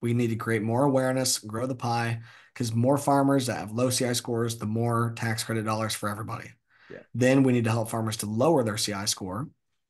[0.01, 2.21] We need to create more awareness, grow the pie,
[2.58, 6.50] because more farmers that have low CI scores, the more tax credit dollars for everybody.
[6.89, 7.02] Yeah.
[7.13, 9.48] Then we need to help farmers to lower their CI score,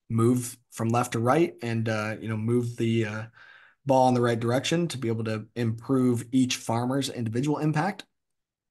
[0.09, 3.23] move from left to right, and uh, you know move the uh,
[3.85, 8.03] ball in the right direction to be able to improve each farmer's individual impact.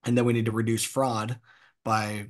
[0.04, 1.38] And then we need to reduce fraud
[1.82, 2.26] by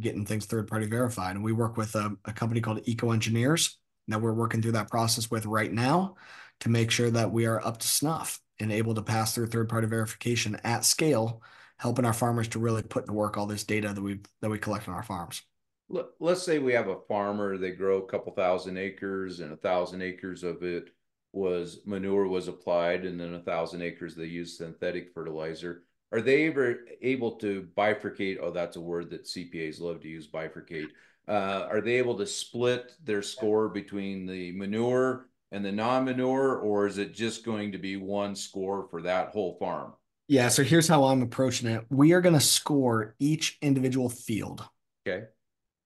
[0.00, 1.36] getting things third party verified.
[1.36, 3.74] And we work with a, a company called EcoEngineers
[4.08, 6.16] that we're working through that process with right now
[6.60, 9.68] to make sure that we are up to snuff and able to pass through third
[9.68, 11.42] party verification at scale,
[11.78, 14.58] helping our farmers to really put to work all this data that we that we
[14.58, 15.42] collect on our farms.
[15.88, 19.56] Let, let's say we have a farmer, they grow a couple thousand acres and a
[19.56, 20.90] thousand acres of it
[21.32, 25.82] was manure was applied and then a thousand acres they use synthetic fertilizer.
[26.12, 28.38] Are they ever able to bifurcate?
[28.40, 30.88] Oh, that's a word that CPAs love to use, bifurcate.
[31.26, 36.86] Uh, are they able to split their score between the manure and the non-manure, or
[36.86, 39.92] is it just going to be one score for that whole farm?
[40.26, 41.84] Yeah, so here's how I'm approaching it.
[41.90, 44.68] We are going to score each individual field
[45.06, 45.26] Okay,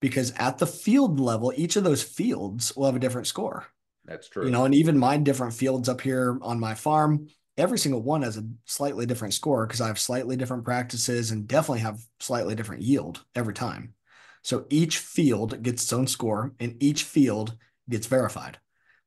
[0.01, 3.67] because at the field level, each of those fields will have a different score.
[4.05, 4.47] that's true.
[4.47, 8.23] You know, and even my different fields up here on my farm, every single one
[8.23, 12.55] has a slightly different score because I have slightly different practices and definitely have slightly
[12.55, 13.95] different yield every time.
[14.43, 17.57] So each field gets its own score and each field
[17.91, 18.59] gets verified.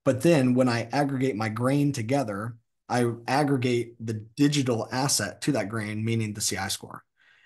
[0.04, 2.56] But then when I aggregate my grain together,
[2.90, 7.04] I aggregate the digital asset to that grain, meaning the CI score.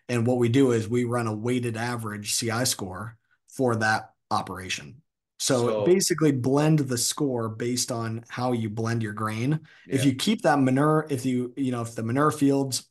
[0.08, 3.18] And what we do is we run a weighted average CI score
[3.50, 5.02] for that operation.
[5.38, 9.60] So, So- basically blend the score based on how you blend your grain.
[9.88, 12.88] If you keep that manure, if you, you know, if the manure fields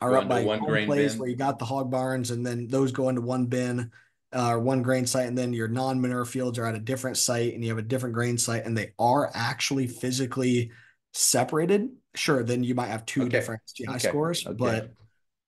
[0.00, 1.20] are Go up by one grain place bin?
[1.20, 3.90] where you got the hog barns and then those go into one bin
[4.34, 7.54] uh, or one grain site and then your non-manure fields are at a different site
[7.54, 10.70] and you have a different grain site and they are actually physically
[11.12, 14.58] separated, sure, then you might have two Okay, different CI okay, scores, okay.
[14.58, 14.92] but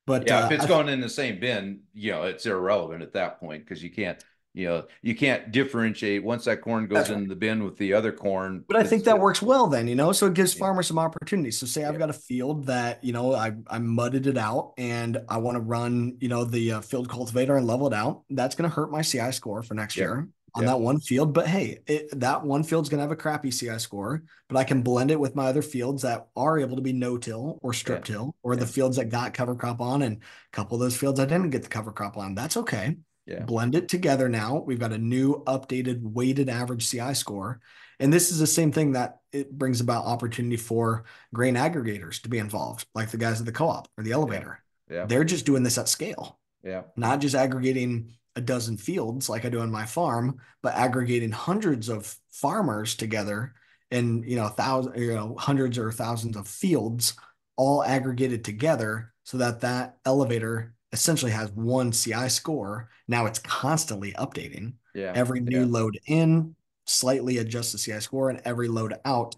[0.07, 3.03] but Yeah, uh, if it's I- going in the same bin, you know, it's irrelevant
[3.03, 4.23] at that point because you can't,
[4.57, 7.19] you know, you can't differentiate once that corn goes right.
[7.19, 8.65] in the bin with the other corn.
[8.67, 10.61] But I think that works well then, you know, so it gives Yeah.
[10.61, 11.59] farmers some opportunities.
[11.59, 11.99] So say I've Yeah.
[11.99, 15.61] got a field that, you know, I, I mudded it out and I want to
[15.61, 18.23] run, you know, the uh, field cultivator and level it out.
[18.31, 20.05] That's going to hurt my CI score for next Yeah.
[20.05, 21.35] year on that one field.
[21.35, 24.65] But hey, it, that one field's going to have a crappy CI score, but I
[24.65, 27.75] can blend it with my other fields that are able to be no till or
[27.75, 30.97] strip till, or the fields that got cover crop on and a couple of those
[30.97, 32.35] fields I didn't get the cover crop on.
[32.35, 33.41] That's okay Yeah.
[33.41, 34.63] blend it together now.
[34.65, 37.61] We've got a new updated weighted average CI score.
[37.99, 42.29] And this is the same thing that it brings about opportunity for grain aggregators to
[42.29, 44.63] be involved, like the guys at the co-op or the elevator.
[44.89, 49.45] Yeah, They're just doing this at scale, yeah, not just aggregating a dozen fields like
[49.45, 53.55] I do on my farm, but aggregating hundreds of farmers together
[53.91, 57.15] and you know thousands, you know, hundreds or thousands of fields
[57.57, 62.89] all aggregated together so that that elevator essentially has one CI score.
[63.09, 64.75] Now it's constantly updating.
[64.95, 65.13] yeah.
[65.15, 65.67] Every new yeah.
[65.67, 66.55] load in
[66.87, 69.35] slightly adjusts the CI score, and every load out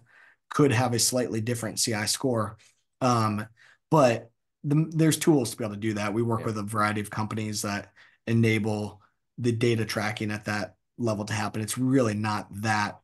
[0.49, 2.57] could have a slightly different CI score.
[3.01, 3.45] Um,
[3.91, 4.29] but
[4.63, 6.13] the, there's tools to be able to do that.
[6.13, 6.47] We work Yeah.
[6.47, 7.91] with a variety of companies that
[8.27, 9.01] enable
[9.37, 11.61] the data tracking at that level to happen.
[11.61, 12.99] It's really not that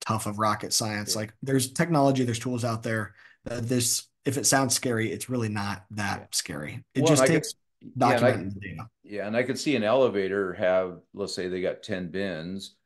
[0.00, 1.14] tough of rocket science.
[1.14, 1.20] Yeah.
[1.20, 3.14] Like there's technology, there's tools out there.
[3.44, 6.26] That this, if it sounds scary, it's really not that Yeah.
[6.32, 6.84] scary.
[6.94, 7.58] It Well, just takes I-
[7.98, 8.88] documenting the data.
[9.02, 12.76] Yeah, and I could see an elevator have, let's say they got ten bins,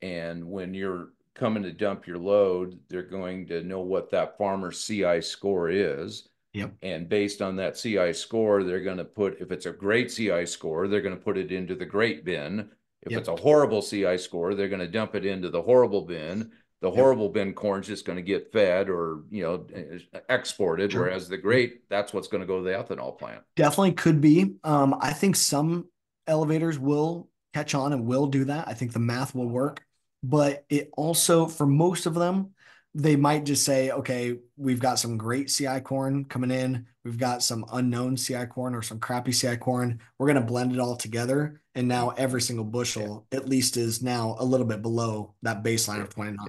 [0.00, 4.84] and when you're coming to dump your load, they're going to know what that farmer's
[4.84, 6.28] CI score is.
[6.52, 6.74] Yep.
[6.82, 10.86] And based on that CI score, they're gonna put, if it's a great CI score,
[10.86, 12.68] they're gonna put it into the great bin.
[13.02, 13.20] If Yep.
[13.20, 16.52] it's a horrible CI score, they're gonna dump it into the horrible bin.
[16.82, 16.96] The Yep.
[16.96, 21.02] horrible bin corn's just gonna get fed or, you know, eh, exported, Sure.
[21.02, 23.42] whereas the great, that's what's gonna go to the ethanol plant.
[23.56, 24.56] Definitely could be.
[24.64, 25.86] Um, I think some
[26.26, 28.66] elevators will catch on and will do that.
[28.68, 29.84] I think the math will work,
[30.22, 32.50] but it also, for most of them,
[32.94, 36.86] they might just say, okay, we've got some great CI corn coming in.
[37.04, 39.98] We've got some unknown CI corn or some crappy CI corn.
[40.18, 41.62] We're going to blend it all together.
[41.74, 46.02] And now every single bushel, at least, is now a little bit below that baseline
[46.02, 46.48] of 29.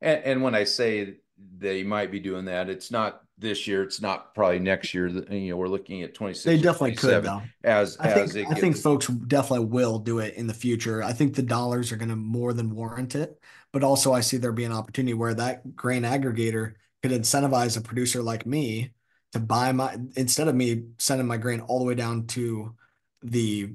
[0.00, 1.16] And, and when I say
[1.58, 5.50] they might be doing that, it's not this year, it's not probably next year, you
[5.50, 6.44] know, we're looking at twenty-six.
[6.44, 7.42] They definitely could, though.
[7.64, 11.02] As, I as think I think folks definitely will do it in the future.
[11.02, 13.40] I think the dollars are going to more than warrant it,
[13.72, 17.80] but also I see there be an opportunity where that grain aggregator could incentivize a
[17.80, 18.92] producer like me
[19.32, 22.74] to buy my instead of me sending my grain all the way down to
[23.22, 23.72] the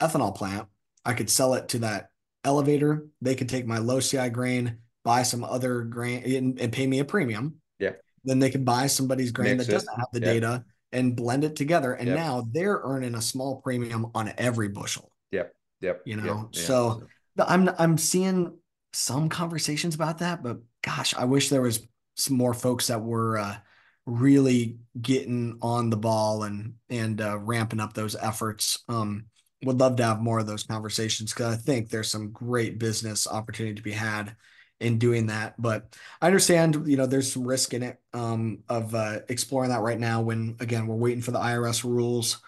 [0.00, 0.68] ethanol plant,
[1.04, 2.10] I could sell it to that
[2.44, 3.06] elevator.
[3.20, 6.98] They could take my low CI grain, buy some other grain, and, and pay me
[7.00, 7.56] a premium.
[7.78, 7.92] Yeah.
[8.24, 9.74] Then they can buy somebody's grain Mix that it.
[9.76, 10.32] doesn't have the Yeah.
[10.32, 11.94] data and blend it together.
[11.94, 12.16] And Yep.
[12.16, 15.10] now they're earning a small premium on every bushel.
[15.32, 16.02] yep, Yep.
[16.04, 16.66] you know, yeah.
[16.66, 17.02] so-
[17.34, 18.58] But I'm I'm seeing
[18.92, 21.80] some conversations about that, but gosh, I wish there was
[22.14, 23.56] some more folks that were uh,
[24.04, 28.84] really getting on the ball and and uh, ramping up those efforts.
[28.88, 29.24] Um,
[29.64, 33.26] would love to have more of those conversations because I think there's some great business
[33.26, 34.36] opportunity to be had
[34.82, 35.60] in doing that.
[35.60, 39.80] But I understand, you know, there's some risk in it um, of uh, exploring that
[39.80, 40.20] right now.
[40.22, 42.40] When again, we're waiting for the IRS rules.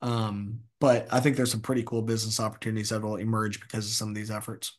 [0.00, 3.92] Um, but I think there's some pretty cool business opportunities that will emerge because of
[3.92, 4.78] some of these efforts.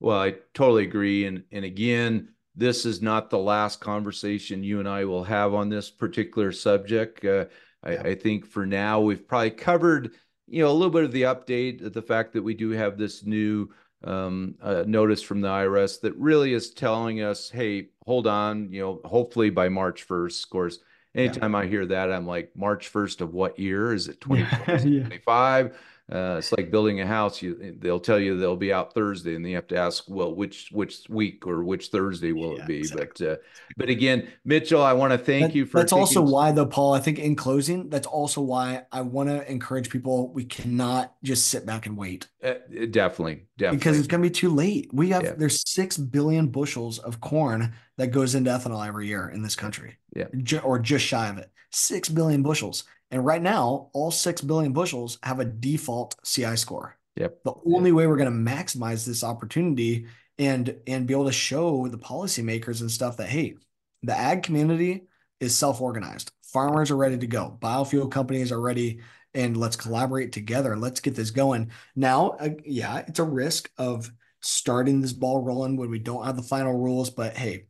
[0.00, 1.26] Well, I totally agree.
[1.26, 5.68] And, and again, this is not the last conversation you and I will have on
[5.68, 7.24] this particular subject.
[7.24, 7.46] Uh,
[7.82, 8.02] I, Yeah.
[8.04, 10.14] I think for now, we've probably covered,
[10.46, 12.98] you know, a little bit of the update, of the fact that we do have
[12.98, 13.70] this new
[14.04, 18.80] um, uh, notice from the IRS that really is telling us, hey, hold on, you
[18.80, 20.78] know, hopefully by March 1st, of course.
[21.14, 23.92] Anytime I hear that, I'm like, March 1st of what year?
[23.92, 25.76] Is it 2025?
[26.12, 27.40] Uh, it's like building a house.
[27.40, 30.34] You, they'll tell you they'll be out Thursday, and then you have to ask, well,
[30.34, 32.78] which which week or which Thursday will Yeah, it be?
[32.78, 33.26] exactly.
[33.26, 33.36] But uh,
[33.78, 35.78] but again, Mitchell, I want to thank That- you for.
[35.78, 39.50] that's also why though paul i think in closing that's also why i want to
[39.50, 42.54] encourage people we cannot just sit back and wait Uh,
[42.90, 43.78] definitely, definitely.
[43.78, 45.32] because it's going to be too late we have Yeah.
[45.32, 49.96] there's 6 billion bushels of corn that goes into ethanol every year in this country
[50.14, 50.26] Yeah.
[50.62, 55.18] Or just shy of it 6 billion bushels and right now all 6 billion bushels
[55.22, 57.44] have a default ci score Yep.
[57.44, 60.06] the only way we're going to maximize this opportunity
[60.38, 63.54] and and be able to show the policymakers and stuff that hey
[64.02, 65.04] the ag community
[65.42, 66.30] is self-organized.
[66.44, 67.58] Farmers are ready to go.
[67.60, 69.00] Biofuel companies are ready
[69.34, 70.76] and let's collaborate together.
[70.76, 71.72] Let's get this going.
[71.96, 74.10] Now, uh, yeah, it's a risk of
[74.40, 77.66] starting this ball rolling when we don't have the final rules, but hey,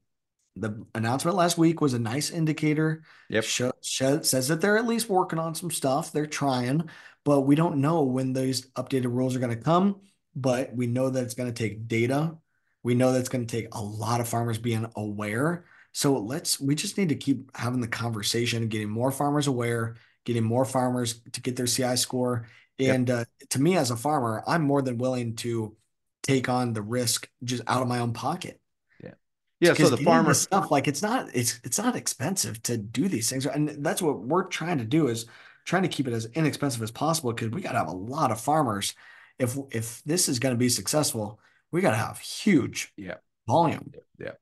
[0.56, 3.02] the announcement last week was a nice indicator.
[3.30, 3.44] Yep.
[3.44, 6.12] Sh- sh- says that they're at least working on some stuff.
[6.12, 6.88] They're trying,
[7.24, 10.00] but we don't know when those updated rules are going to come.
[10.34, 12.36] But we know that it's going to take data.
[12.82, 15.66] We know that it's going to take a lot of farmers being aware.
[15.92, 20.42] So let's, we just need to keep having the conversation, getting more farmers aware, getting
[20.42, 22.46] more farmers to get their CI score.
[22.78, 23.20] And yep.
[23.20, 25.76] uh, to me, as a farmer, I'm more than willing to
[26.22, 28.58] take on the risk just out of my own pocket.
[29.62, 29.74] Yeah.
[29.74, 33.46] So the farmer stuff, like it's not, it's, it's not expensive to do these things.
[33.46, 35.26] And that's what we're trying to do is
[35.64, 37.32] trying to keep it as inexpensive as possible.
[37.32, 38.96] Cause we got to have a lot of farmers.
[39.38, 41.38] If, if this is going to be successful,
[41.70, 43.14] we got to have huge yeah.
[43.46, 43.92] volume.
[44.18, 44.32] Yeah.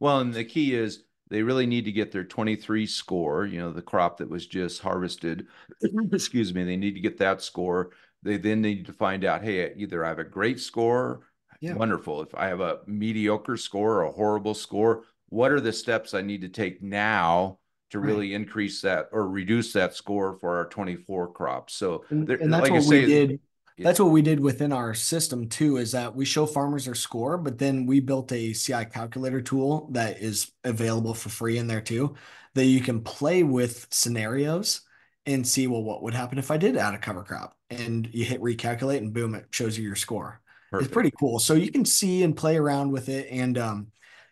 [0.00, 3.72] Well, and the key is they really need to get their 23 score, you know,
[3.72, 5.46] the crop that was just harvested.
[6.12, 6.64] Excuse me.
[6.64, 7.92] They need to get that score.
[8.22, 11.22] They then need to find out, hey, either I have a great score,
[11.60, 11.74] yeah.
[11.74, 12.22] wonderful.
[12.22, 16.22] If I have a mediocre score or a horrible score, what are the steps I
[16.22, 17.58] need to take now
[17.90, 18.40] to really right.
[18.40, 21.74] increase that or reduce that score for our 24 crops?
[21.74, 23.40] So, and, and that's like what say, we did
[23.78, 27.38] that's what we did within our system too is that we show farmers their score
[27.38, 31.80] but then we built a ci calculator tool that is available for free in there
[31.80, 32.14] too
[32.54, 34.82] that you can play with scenarios
[35.26, 38.24] and see well what would happen if i did add a cover crop and you
[38.24, 40.40] hit recalculate and boom it shows you your score
[40.70, 40.86] Perfect.
[40.86, 43.88] it's pretty cool so you can see and play around with it and um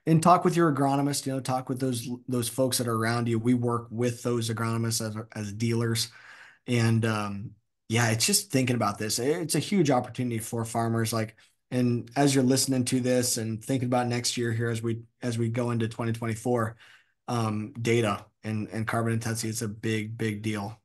[0.07, 3.29] and talk with your agronomist you know talk with those those folks that are around
[3.29, 6.11] you we work with those agronomists as, as dealers
[6.67, 7.51] and um
[7.89, 9.19] yeah, it's just thinking about this.
[9.19, 11.13] It's a huge opportunity for farmers.
[11.13, 11.37] Like,
[11.71, 15.39] and as you're listening to this and thinking about next year here as we as
[15.39, 16.77] we go into 2024,
[17.29, 20.81] um, data and and carbon intensity is a big big deal.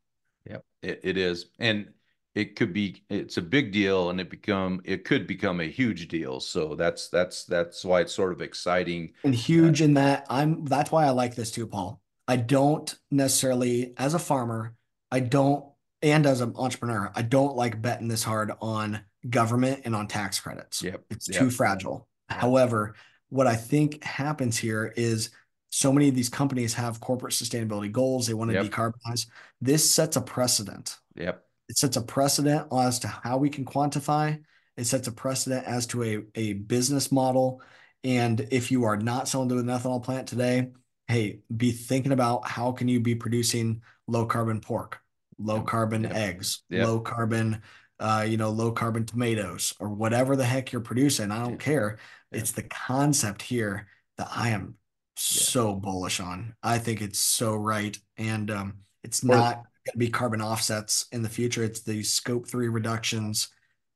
[0.47, 1.91] Yep, it, it is, and
[2.33, 6.07] it could be it's a big deal, and it become it could become a huge
[6.07, 6.39] deal.
[6.39, 10.65] So that's that's that's why it's sort of exciting and huge uh, in that I'm.
[10.65, 12.01] That's why I like this too, Paul.
[12.27, 14.75] I don't necessarily, as a farmer,
[15.11, 15.65] I don't
[16.01, 20.39] and as an entrepreneur, I don't like betting this hard on government and on tax
[20.39, 20.81] credits.
[20.81, 21.03] Yep.
[21.09, 21.39] It's yep.
[21.39, 22.07] too fragile.
[22.29, 22.95] However,
[23.29, 25.29] what I think happens here is
[25.69, 28.27] so many of these companies have corporate sustainability goals.
[28.27, 28.65] They want to yep.
[28.65, 29.27] decarbonize.
[29.61, 30.97] This sets a precedent.
[31.15, 31.43] Yep.
[31.71, 34.43] It sets a precedent as to how we can quantify.
[34.75, 37.61] It sets a precedent as to a, a business model.
[38.03, 40.71] And if you are not selling to an ethanol plant today,
[41.07, 44.99] hey, be thinking about how can you be producing low carbon pork,
[45.39, 46.13] low carbon yep.
[46.13, 46.85] eggs, yep.
[46.85, 47.61] low carbon,
[48.01, 51.31] uh, you know, low carbon tomatoes or whatever the heck you're producing.
[51.31, 51.99] I don't care.
[52.33, 54.75] It's the concept here that I am
[55.15, 56.53] so bullish on.
[56.61, 57.97] I think it's so right.
[58.17, 61.63] And um, it's not going to be carbon offsets in the future.
[61.63, 63.49] It's the scope three reductions,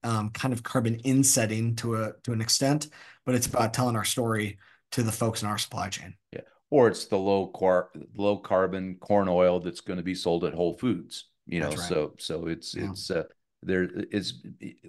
[0.04, 2.88] um, kind of carbon insetting to a to an extent,
[3.26, 4.58] but it's about telling our story
[4.92, 6.16] to the folks in our supply chain.
[6.32, 6.42] Yeah.
[6.72, 10.54] Or it's the low car low carbon corn oil that's going to be sold at
[10.54, 11.80] Whole Foods you know right.
[11.80, 12.90] so so it's yeah.
[12.90, 13.24] it's uh
[13.64, 14.34] there it's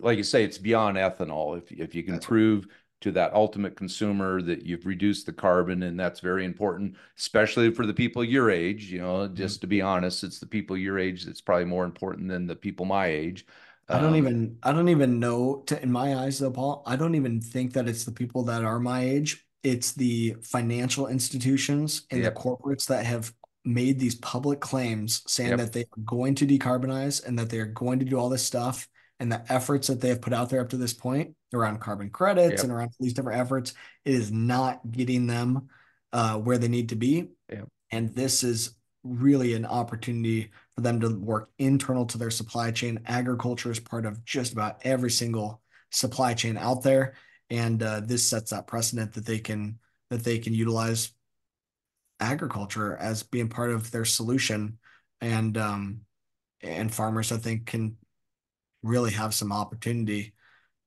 [0.00, 2.74] like you say it's beyond ethanol if if you can that's prove right.
[3.00, 7.86] To that ultimate consumer that you've reduced the carbon and that's very important especially for
[7.86, 9.60] the people your age you know just mm-hmm.
[9.60, 12.86] to be honest it's the people your age that's probably more important than the people
[12.86, 13.46] my age
[13.88, 16.96] I don't um, even I don't even know to, in my eyes though Paul I
[16.96, 22.06] don't even think that it's the people that are my age it's the financial institutions
[22.10, 22.34] and yep.
[22.34, 23.32] the corporates that have
[23.64, 25.58] made these public claims saying yep.
[25.58, 28.44] that they are going to decarbonize and that they are going to do all this
[28.44, 28.88] stuff
[29.18, 32.10] and the efforts that they have put out there up to this point around carbon
[32.10, 32.64] credits yep.
[32.64, 35.68] and around these different efforts it is not getting them
[36.12, 37.66] uh, where they need to be yep.
[37.90, 42.98] and this is really an opportunity for them to work internal to their supply chain
[43.06, 47.14] agriculture is part of just about every single supply chain out there
[47.48, 49.78] and uh, this sets that precedent that they can
[50.10, 51.12] that they can utilize
[52.20, 54.78] agriculture as being part of their solution
[55.20, 56.00] and um
[56.62, 57.96] and farmers i think can
[58.86, 60.34] really have some opportunity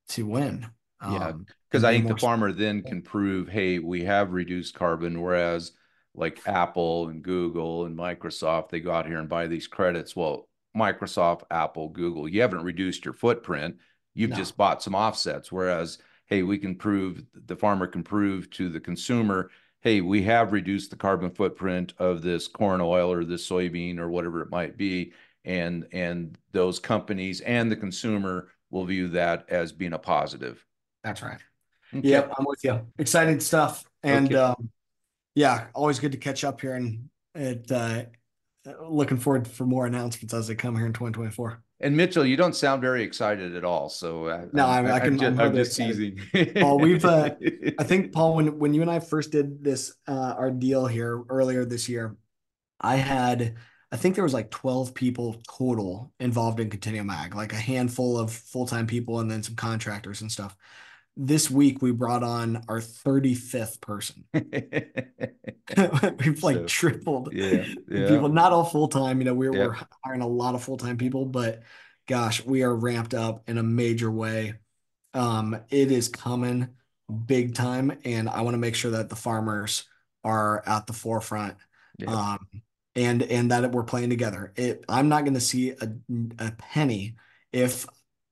[0.09, 0.65] to win
[1.09, 1.31] yeah
[1.69, 5.71] because um, i think the farmer then can prove hey we have reduced carbon whereas
[6.15, 10.47] like apple and google and microsoft they go out here and buy these credits well
[10.75, 13.75] microsoft apple google you haven't reduced your footprint
[14.13, 14.35] you've no.
[14.35, 18.79] just bought some offsets whereas hey we can prove the farmer can prove to the
[18.79, 19.49] consumer
[19.81, 24.09] hey, we have reduced the carbon footprint of this corn oil or this soybean or
[24.09, 25.13] whatever it might be.
[25.45, 30.63] And, and those companies and the consumer will view that as being a positive.
[31.03, 31.39] That's right.
[31.95, 32.07] Okay.
[32.07, 32.85] Yep, I'm with you.
[32.99, 33.83] Exciting stuff.
[34.03, 34.35] And okay.
[34.35, 34.69] um,
[35.35, 38.03] yeah, always good to catch up here and it uh,
[38.87, 41.63] looking forward for more announcements as they come here in 2024.
[41.81, 43.87] And Mitchell, you don't sound very excited at all.
[43.87, 45.13] So uh, no, I, I, I can.
[45.13, 46.19] I'm just, I'm just teasing.
[46.59, 47.05] Paul, we've.
[47.05, 47.35] Uh,
[47.79, 51.23] I think Paul, when when you and I first did this, uh, our deal here
[51.29, 52.17] earlier this year,
[52.81, 53.55] I had.
[53.91, 58.19] I think there was like 12 people total involved in Continuum Ag, like a handful
[58.19, 60.55] of full time people and then some contractors and stuff
[61.21, 64.23] this week we brought on our 35th person.
[64.33, 68.07] We've like so, tripled yeah, yeah.
[68.07, 69.19] people, not all full time.
[69.19, 71.61] You know, we're, we're hiring a lot of full time people, but
[72.07, 74.53] gosh, we are ramped up in a major way.
[75.13, 76.69] Um, it is coming
[77.25, 79.83] big time, and I want to make sure that the farmers
[80.23, 81.55] are at the forefront.
[82.07, 82.47] Um,
[82.95, 84.53] and and that we're playing together.
[84.55, 85.89] It, I'm not going to see a,
[86.39, 87.15] a penny
[87.51, 87.85] if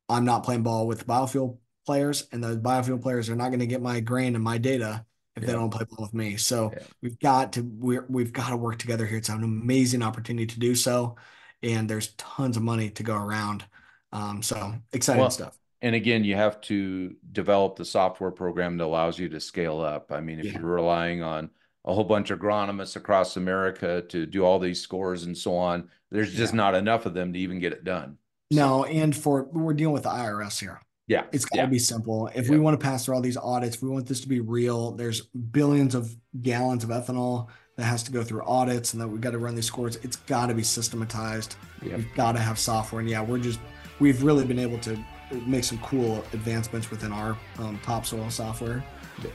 [0.09, 3.59] I'm not playing ball with the biofuel players, and those biofuel players are not going
[3.59, 5.05] to get my grain and my data
[5.35, 5.47] if yeah.
[5.47, 6.37] they don't play ball with me.
[6.37, 6.83] So yeah.
[7.01, 9.17] we've got to we're, we've got to work together here.
[9.17, 11.15] It's an amazing opportunity to do so,
[11.61, 13.65] and there's tons of money to go around.
[14.11, 15.57] Um, so exciting well, stuff.
[15.81, 20.11] And again, you have to develop the software program that allows you to scale up.
[20.11, 20.59] I mean, if yeah.
[20.59, 21.51] you're relying on
[21.88, 25.89] a whole bunch of agronomists across America to do all these scores and so on,
[26.11, 28.17] there's just not enough of them to even get it done.
[28.51, 30.81] No, and for we're dealing with the IRS here.
[31.07, 31.23] Yeah.
[31.31, 31.67] It's got to yeah.
[31.67, 32.27] be simple.
[32.35, 32.51] If yeah.
[32.51, 34.91] we want to pass through all these audits, we want this to be real.
[34.91, 39.21] There's billions of gallons of ethanol that has to go through audits and that we've
[39.21, 39.95] got to run these scores.
[39.97, 41.55] It's got to be systematized.
[41.81, 41.95] Yeah.
[41.95, 42.99] We've got to have software.
[42.99, 43.59] And yeah, we're just,
[43.99, 45.01] we've really been able to
[45.45, 48.83] make some cool advancements within our um, topsoil software,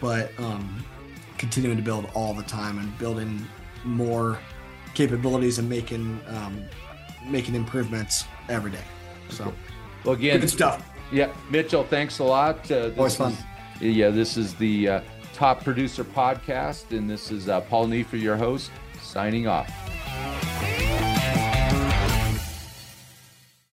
[0.00, 0.84] but um,
[1.42, 3.44] continuing to build all the time and building
[3.82, 4.38] more
[4.94, 6.62] capabilities and making, um,
[7.26, 8.84] making improvements every day.
[9.28, 9.52] So,
[10.04, 10.88] well, again, good stuff.
[11.10, 12.70] Yeah, Mitchell, thanks a lot.
[12.70, 13.36] Uh, Always fun.
[13.80, 15.00] Is, yeah, this is the uh,
[15.34, 18.70] Top Producer Podcast, and this is uh, Paul Neiffer, your host,
[19.02, 19.68] signing off.